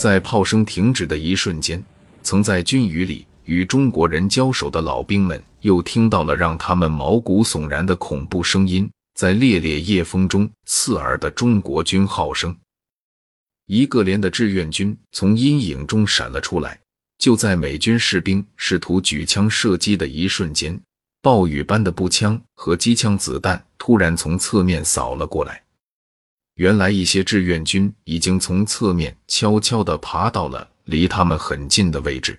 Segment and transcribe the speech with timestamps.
[0.00, 1.84] 在炮声停止的一瞬间，
[2.22, 12.56] 曾在军营里与中国人交手的老兵们又听到了让他们毛骨悚然的恐怖声音，在烈烈夜风中刺耳的中国军号声。
[13.66, 16.80] 一个连的志愿军从阴影中闪了出来，
[17.18, 20.80] 就在美军士兵试图举枪射击的一瞬间，
[21.20, 25.62] 暴雨般的步枪和机枪子弹突然从侧面扫了过来。
[26.60, 32.38] 原来，一些志愿军已经从侧面悄悄地爬到了离他们很近的位置。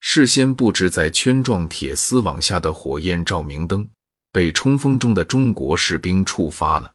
[0.00, 3.88] 事先布置在圈状铁丝网下的火焰照明灯
[4.32, 6.92] 被冲锋中的中国士兵触发了，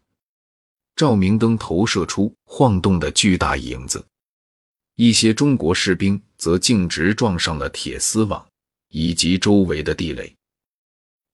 [0.98, 4.06] 照明灯投射出晃动的巨大影子。
[4.98, 8.46] 一些中国士兵则径直撞上了铁丝网
[8.90, 10.36] 以及周围的地雷。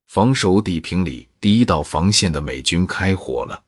[0.09, 3.63] 防守地平里第一道防线的美军开火了。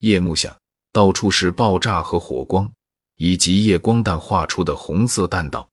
[0.00, 0.56] 夜幕下，
[0.92, 2.70] 到处是爆炸和火光，
[3.16, 5.68] 以及夜光弹画出的红色弹道。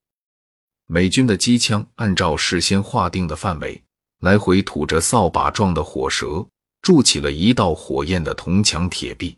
[0.85, 3.81] 美军的机枪按照事先划定的范围，
[4.19, 6.45] 来回吐着扫把状的火舌，
[6.81, 9.38] 筑起了一道火焰的铜墙铁壁。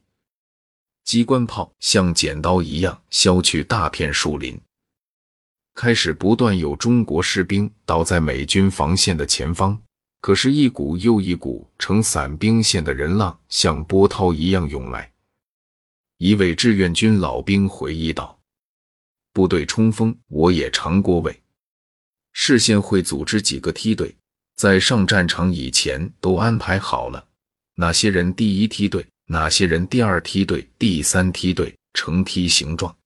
[1.04, 4.60] 机关炮像剪刀一样削去大片树林。
[5.76, 9.80] 开始不断有中国士兵倒在美军防线的前方。
[10.26, 15.14] 可是，一股又一股呈散兵线的人浪像波涛一样涌来。
[16.18, 18.36] 一位志愿军老兵回忆道
[19.34, 21.44] ：“部队冲锋，我也尝过味。
[22.34, 24.16] 事先会组织几个梯队，
[24.56, 27.24] 在上战场以前都安排好了，
[27.76, 32.98] 哪些人第一梯队，哪些人第二梯队、第三梯队，成梯形状，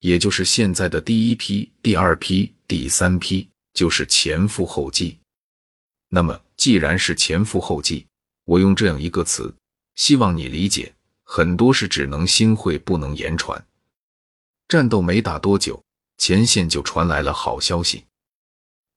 [0.00, 5.16] 也就是现在的第一批、第二批、第三批，就是前赴后继。”
[6.14, 8.06] 那么，既然是前赴后继，
[8.44, 9.54] 我用这样一个词，
[9.94, 10.92] 希望你理解：
[11.24, 13.64] 很多事只能心会，不能言传。
[14.68, 15.82] 战斗没打多久，
[16.18, 18.04] 前线就传来了好消息，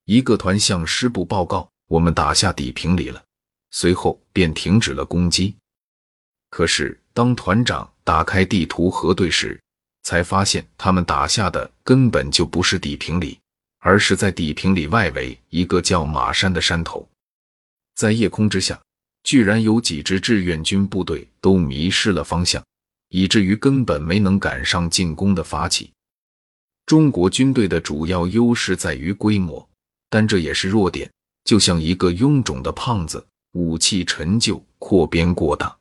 [0.03, 3.23] 一个团向师部报告，我们打下底平里了。
[3.71, 5.55] 随后便停止了攻击。
[6.49, 9.57] 可是，当团长打开地图核对时，
[10.03, 13.39] 才发现他们打下的根本就不是底平里。
[13.85, 17.07] 而是在底平里外围一个叫马山的山头，
[17.93, 18.81] 在夜空之下，
[19.21, 22.65] 居然有几支志愿军部队都迷失了方向，
[23.09, 25.91] 以至于根本没能赶上进攻的发起。
[26.87, 29.69] 中国军队的主要优势在于规模，
[30.09, 31.07] 但这也是弱点。
[31.43, 35.77] 就像一个臃肿的胖子，武器陈旧，扩编过大。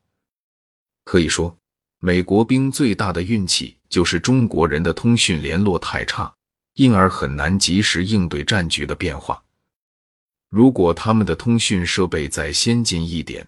[1.05, 1.57] 可以说，
[2.01, 6.31] 美国兵最大的运气就是中国人的通讯联络太差。
[6.75, 9.43] 因而很难及时应对战局的变化。
[10.51, 13.47] 如果他们的通讯设备再先进一点，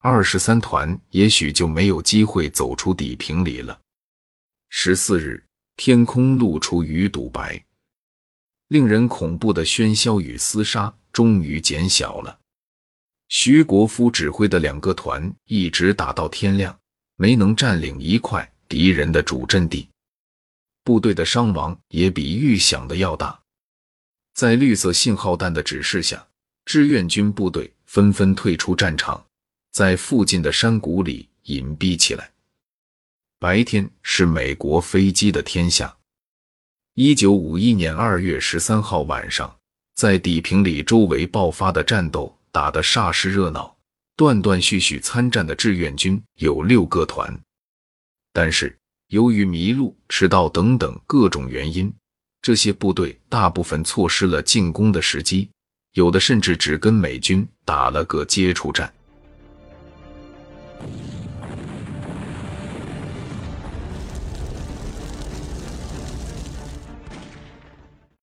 [0.00, 3.78] 二十三团也许就没有机会走出底平里了。
[4.70, 5.44] 十四日，
[5.76, 7.64] 天空露出鱼肚白，
[8.68, 12.38] 令人恐怖的喧嚣与厮杀终于减小了。
[13.28, 16.78] 徐国夫指挥的两个团一直打到天亮，
[17.16, 19.88] 没能占领一块敌人的主阵地。
[20.88, 23.38] 部队的伤亡也比预想的要大，
[24.32, 26.26] 在绿色信号弹的指示下，
[26.64, 29.22] 志愿军部队纷纷退出战场，
[29.70, 32.30] 在附近的山谷里隐蔽起来。
[33.38, 35.94] 白天是美国飞机的天下。
[36.94, 39.54] 一九五一年二月十三号晚上，
[39.94, 43.76] 在地平里周围爆发的战斗打得煞是热闹，
[44.16, 47.38] 断断续续参战的志愿军有六个团，
[48.32, 48.74] 但是。
[49.08, 51.90] 由于迷路、迟到等等各种原因，
[52.42, 55.48] 这些部队大部分错失了进攻的时机，
[55.94, 58.92] 有的甚至只跟美军打了个接触战。